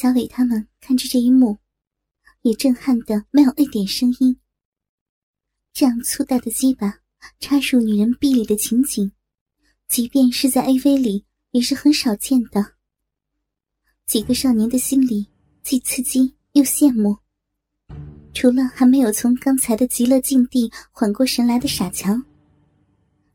[0.00, 1.58] 小伟他们看着这一幕，
[2.42, 4.38] 也震撼的没有一点声音。
[5.72, 7.00] 这样粗大的鸡巴
[7.40, 9.10] 插入女人臂里的情景，
[9.88, 12.74] 即便是在 AV 里也是很少见的。
[14.06, 15.26] 几个少年的心里
[15.64, 17.16] 既刺激又羡慕。
[18.32, 22.24] 除了还没有从刚才的极乐境地缓过神来的傻强，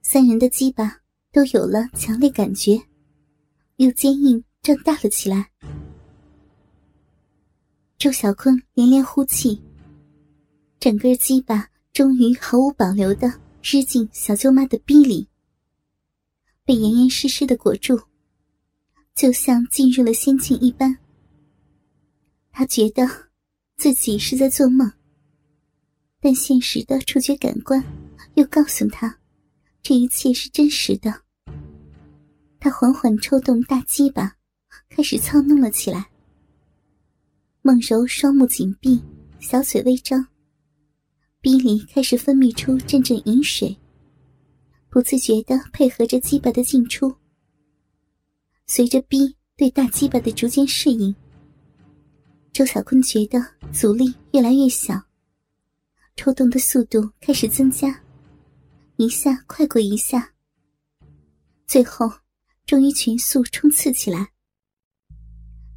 [0.01, 1.01] 三人的鸡巴
[1.33, 2.81] 都有了强烈感觉，
[3.75, 5.49] 又坚硬胀大了起来。
[8.03, 9.63] 周小坤连连呼气，
[10.77, 15.25] 整个鸡巴终于毫无保留的织进小舅妈的逼里，
[16.65, 17.97] 被严严实实的裹住，
[19.15, 20.97] 就像进入了仙境一般。
[22.51, 23.07] 他觉得。
[23.77, 24.91] 自己是在做梦，
[26.19, 27.81] 但现实的触觉感官
[28.33, 29.17] 又告诉他，
[29.81, 31.21] 这一切是真实的。
[32.59, 34.35] 他缓缓抽动大鸡巴，
[34.89, 36.09] 开始操弄了起来。
[37.65, 39.01] 梦柔双目紧闭，
[39.39, 40.27] 小嘴微张，
[41.39, 43.73] 鼻里开始分泌出阵阵饮水，
[44.89, 47.15] 不自觉的配合着鸡巴的进出。
[48.67, 51.15] 随着逼对大鸡巴的逐渐适应。
[52.51, 53.39] 周小坤觉得
[53.71, 55.01] 阻力越来越小，
[56.17, 57.97] 抽动的速度开始增加，
[58.97, 60.33] 一下快过一下，
[61.65, 62.11] 最后
[62.65, 64.32] 终于全速冲刺起来。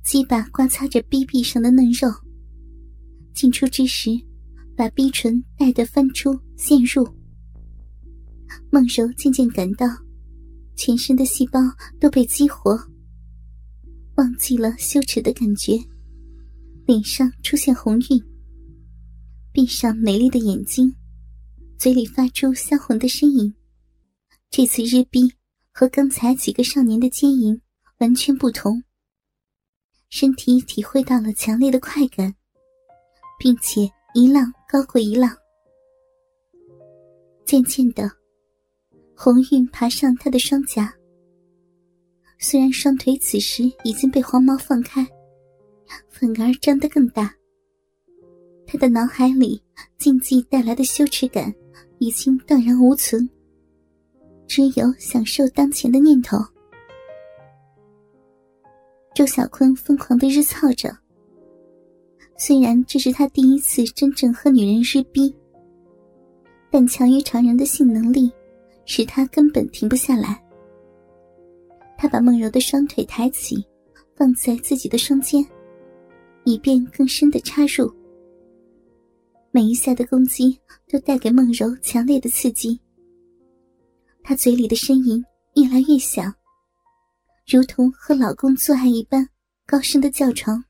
[0.07, 2.09] 鸡巴刮擦着逼壁上的嫩肉，
[3.35, 4.11] 进出之时，
[4.77, 7.05] 把逼唇带得翻出陷入。
[8.71, 9.85] 梦柔渐渐感到，
[10.77, 11.59] 全身的细胞
[11.99, 12.79] 都被激活，
[14.15, 15.77] 忘记了羞耻的感觉。
[16.87, 18.25] 脸上出现红晕，
[19.51, 20.95] 闭上美丽的眼睛，
[21.79, 23.53] 嘴里发出销魂的呻吟。
[24.51, 25.29] 这次日逼
[25.73, 27.61] 和刚才几个少年的奸淫
[27.99, 28.81] 完全不同，
[30.19, 32.35] 身体体会到了强烈的快感，
[33.39, 33.83] 并且
[34.15, 35.31] 一浪高过一浪。
[37.45, 38.11] 渐渐的，
[39.15, 40.91] 红晕爬上他的双颊，
[42.39, 45.07] 虽然双腿此时已经被黄毛放开。
[46.09, 47.31] 反而张得更大。
[48.67, 49.63] 他的脑海里
[49.99, 51.55] 禁忌带来的羞耻感
[51.99, 53.29] 已经荡然无存，
[54.49, 56.39] 只有享受当前的念头。
[59.17, 60.95] 周小坤疯狂的日操着，
[62.37, 65.35] 虽然这是他第一次真正和女人日逼，
[66.71, 68.31] 但强于常人的性能力
[68.85, 70.39] 使他根本停不下来。
[71.97, 73.67] 他把梦柔的双腿抬起，
[74.15, 75.43] 放在自己的双肩。
[76.45, 77.91] 以便更深的插入，
[79.51, 80.61] 每一下的攻击
[80.91, 82.79] 都带给梦柔强烈的刺激。
[84.23, 86.31] 他嘴里的呻吟越来越响，
[87.47, 89.29] 如同和老公做爱一般
[89.67, 90.65] 高声的叫床。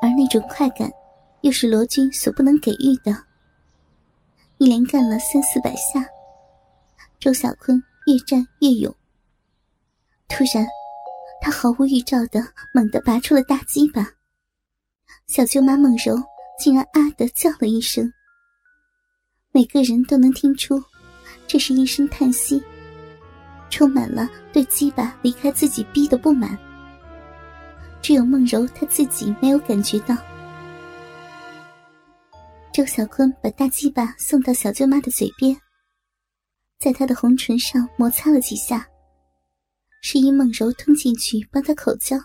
[0.00, 0.90] 而那种快感。
[1.42, 3.12] 又是罗军所不能给予的。
[4.58, 6.08] 一连干了三四百下，
[7.18, 8.94] 周小坤越战越勇。
[10.28, 10.64] 突然，
[11.44, 12.40] 他毫无预兆的
[12.72, 14.08] 猛地拔出了大鸡巴，
[15.26, 16.16] 小舅妈梦柔
[16.56, 18.08] 竟然啊的叫了一声。
[19.50, 20.80] 每个人都能听出，
[21.48, 22.62] 这是一声叹息，
[23.70, 26.56] 充满了对鸡巴离开自己逼的不满。
[28.00, 30.16] 只有梦柔她自己没有感觉到。
[32.72, 35.56] 周小坤把大鸡巴送到小舅妈的嘴边，
[36.78, 38.86] 在她的红唇上摩擦了几下，
[40.02, 42.18] 示意梦柔吞进去帮他口交。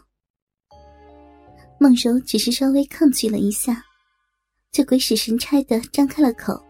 [1.80, 3.86] 梦柔只是稍微抗拒了一下，
[4.72, 6.62] 就鬼使神差的张开了口，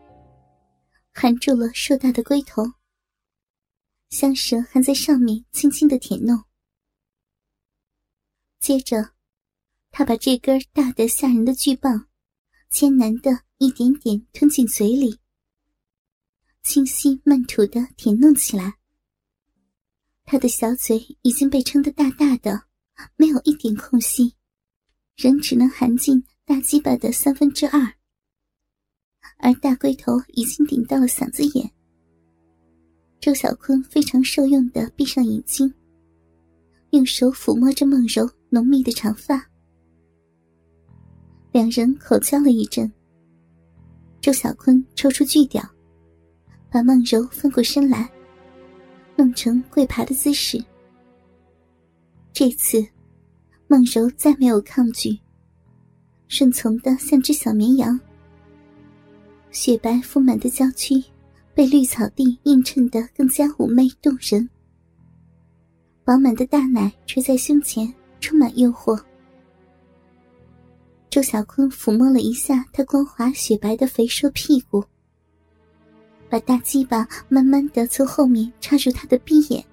[1.11, 2.63] 含住了硕大的龟头，
[4.11, 6.43] 香舌还在上面轻轻的舔弄。
[8.59, 9.13] 接着，
[9.89, 12.07] 他把这根大的吓人的巨棒，
[12.69, 13.47] 艰难的。
[13.59, 15.17] 一点点吞进嘴里，
[16.61, 18.76] 清晰慢吐的舔弄起来。
[20.29, 22.61] 他的小嘴已经被撑得大大的，
[23.15, 24.35] 没有一点空隙，
[25.15, 27.79] 仍只能含进大鸡巴的三分之二，
[29.37, 31.71] 而大龟头已经顶到了嗓子眼。
[33.21, 35.73] 周小坤非常受用的闭上眼睛，
[36.89, 39.41] 用手抚摸着梦柔浓密的长发，
[41.53, 42.91] 两人口交了一阵。
[44.19, 45.63] 周小坤抽出巨屌，
[46.69, 48.11] 把梦柔翻过身来，
[49.17, 50.63] 弄成跪爬的姿势。
[52.31, 52.85] 这次，
[53.67, 55.17] 梦柔再没有抗拒，
[56.27, 57.99] 顺从的像只小绵羊。
[59.49, 61.03] 雪白丰满的娇躯
[61.55, 64.47] 被绿草地映衬得更加妩媚动人。
[66.03, 68.97] 饱满的大奶垂在胸前，充满诱惑。
[71.09, 74.83] 周小坤抚摸了一下他光滑雪白的肥硕屁股，
[76.29, 79.63] 把大鸡巴慢慢的从后面插入他的逼眼。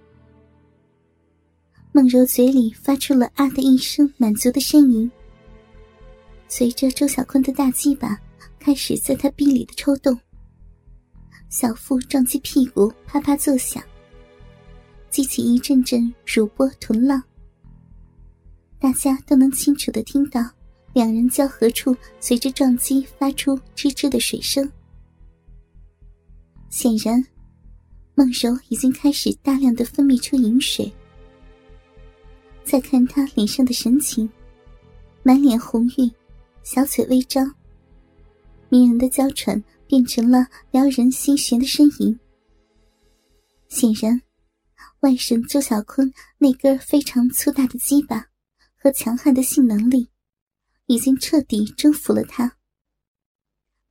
[1.92, 5.10] 梦柔嘴里发出了“啊”的一声满足的呻吟，
[6.48, 8.18] 随着周小坤的大鸡巴
[8.58, 10.18] 开始在他逼里的抽动，
[11.48, 13.82] 小腹撞击屁股啪啪作响，
[15.08, 17.22] 激起一阵阵乳波臀浪。
[18.80, 20.44] 大家都能清楚的听到
[20.92, 24.68] 两人交合处随着撞击发出吱吱的水声。
[26.76, 27.24] 显然，
[28.16, 30.92] 梦柔已经开始大量的分泌出饮水。
[32.64, 34.28] 再看他脸上的神情，
[35.22, 36.12] 满脸红晕，
[36.64, 37.48] 小嘴微张，
[38.70, 42.18] 迷人的娇喘变成了撩人心弦的呻吟。
[43.68, 44.20] 显然，
[45.02, 48.26] 外甥周小坤那根非常粗大的鸡巴
[48.74, 50.08] 和强悍的性能力，
[50.86, 52.56] 已经彻底征服了他，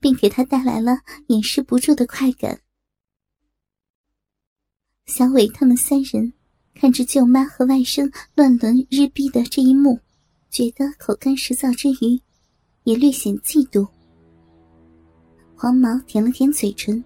[0.02, 0.98] 并给他带来了
[1.28, 2.60] 掩饰不住的快感。
[5.06, 6.32] 小伟他们三人。
[6.76, 9.98] 看着舅妈和外甥乱伦日逼的这一幕，
[10.50, 12.20] 觉得口干舌燥之余，
[12.84, 13.88] 也略显嫉妒。
[15.56, 17.02] 黄毛舔了舔嘴唇，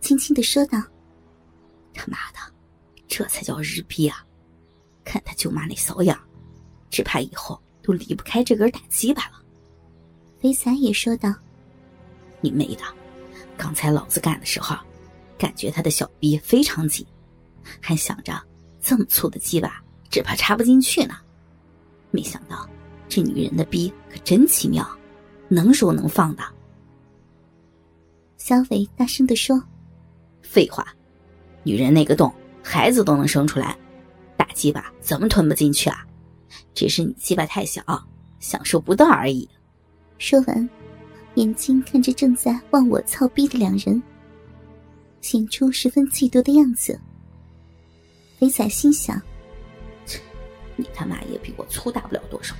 [0.00, 0.82] 轻轻的说道
[1.94, 2.38] ：“他妈的，
[3.06, 4.26] 这才叫日逼啊！
[5.04, 6.20] 看他舅妈那骚样，
[6.90, 9.40] 只怕以后都离不开这根大鸡巴了。”
[10.42, 11.32] 肥仔也说道
[12.42, 12.82] ：“你妹的，
[13.56, 14.76] 刚才老子干的时候，
[15.38, 17.06] 感觉他的小逼非常紧，
[17.80, 18.32] 还想着……”
[18.84, 19.80] 这么粗的鸡巴，
[20.10, 21.14] 只怕插不进去呢。
[22.10, 22.68] 没想到，
[23.08, 24.84] 这女人的逼可真奇妙，
[25.48, 26.42] 能收能放的。
[28.38, 29.62] 小伟大声的说
[30.42, 30.84] ：“废话，
[31.62, 33.78] 女人那个洞，孩子都能生出来，
[34.36, 36.04] 大鸡巴怎么吞不进去啊？
[36.74, 37.80] 只是你鸡巴太小，
[38.40, 39.48] 享受不到而已。”
[40.18, 40.68] 说完，
[41.36, 44.02] 眼睛看着正在望我操逼的两人，
[45.20, 46.98] 显出十分嫉妒的样子。
[48.42, 49.22] 肥仔心想
[50.04, 50.18] ：“切
[50.74, 52.56] 你他妈也比我粗大不了多少，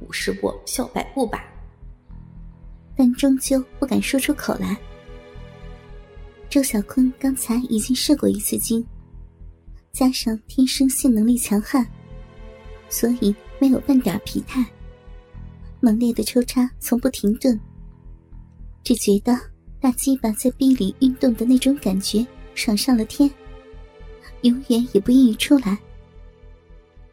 [0.00, 1.44] 五十步笑百步吧。”
[2.96, 4.74] 但终究不敢说出口来。
[6.48, 8.82] 周小坤刚才已经试过一次精，
[9.92, 11.86] 加上天生性能力强悍，
[12.88, 14.64] 所以没有半点疲态。
[15.80, 17.60] 猛烈的抽插从不停顿，
[18.82, 19.38] 只觉得
[19.82, 23.30] 大鸡巴在逼里运动的那种感觉，爽上了天。
[24.44, 25.78] 永远也不愿意出来。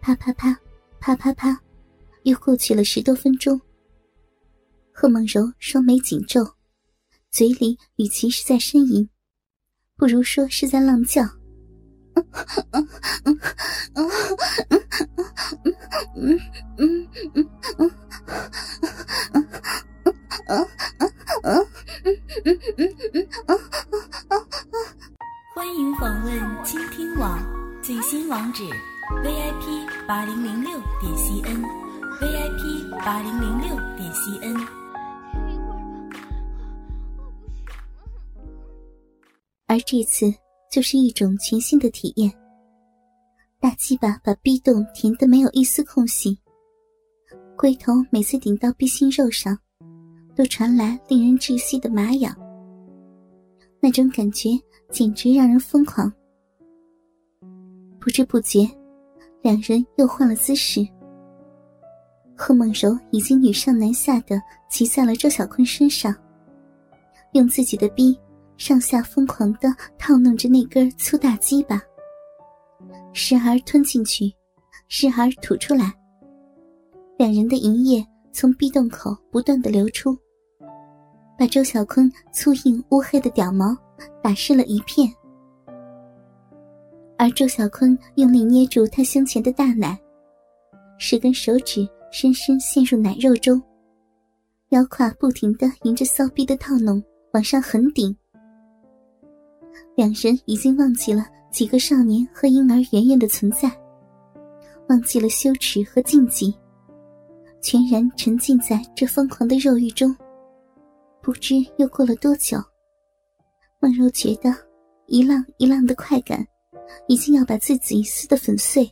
[0.01, 0.59] 啪啪啪，
[0.99, 1.57] 啪啪啪，
[2.23, 3.59] 又过去了十多分钟。
[4.91, 6.45] 贺梦柔双眉紧皱，
[7.29, 9.09] 嘴里与其是在呻吟，
[9.95, 11.23] 不如说是在浪叫。
[39.71, 40.25] 而这次
[40.69, 42.29] 就是一种全新的体验。
[43.57, 46.37] 大鸡巴把逼洞填得没有一丝空隙，
[47.55, 49.57] 龟头每次顶到逼心肉上，
[50.35, 52.35] 都传来令人窒息的麻痒。
[53.79, 54.49] 那种感觉。
[54.91, 56.11] 简直让人疯狂！
[57.97, 58.69] 不知不觉，
[59.41, 60.85] 两人又换了姿势。
[62.35, 64.37] 贺梦柔已经女上男下的
[64.69, 66.13] 骑在了周小坤身上，
[67.31, 68.19] 用自己的逼
[68.61, 71.81] 上下疯狂的套弄着那根粗大鸡巴，
[73.11, 74.31] 时而吞进去，
[74.87, 75.91] 时而吐出来。
[77.17, 80.15] 两人的营液从壁洞口不断的流出，
[81.39, 83.75] 把周小坤粗硬乌黑的屌毛。
[84.21, 85.11] 打湿了一片，
[87.17, 89.99] 而周小坤用力捏住他胸前的大奶，
[90.99, 93.59] 十根手指深深陷入奶肉中，
[94.69, 97.03] 腰胯不停的迎着骚逼的套弄
[97.33, 98.15] 往上横顶。
[99.95, 103.71] 两人已经忘记了几个少年和婴儿圆圆的存在，
[104.89, 106.53] 忘记了羞耻和禁忌，
[107.61, 110.15] 全然沉浸在这疯狂的肉欲中。
[111.21, 112.57] 不知又过了多久。
[113.79, 114.53] 梦柔觉得
[115.07, 116.45] 一浪一浪的快感，
[117.07, 118.89] 已经要把自己撕得粉碎。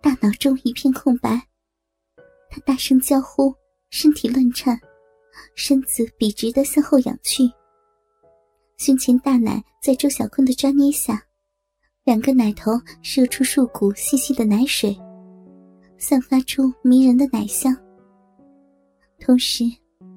[0.00, 1.30] 大脑中一片空白，
[2.50, 3.54] 她大声娇呼
[3.90, 4.78] ：“身体乱颤，
[5.54, 7.50] 身子笔直的向后仰去。
[8.76, 11.22] 胸前大奶在周小坤的抓捏下，
[12.02, 14.96] 两个奶头射出数股细细的奶水，
[15.96, 17.74] 散发出迷人的奶香。
[19.20, 19.64] 同时，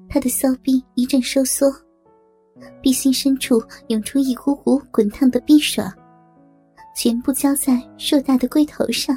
[0.08, 1.72] 他的骚逼一阵收缩，
[2.82, 5.82] 逼心深处涌出一股股滚烫的逼水，
[6.96, 9.16] 全部浇在硕大的龟头上。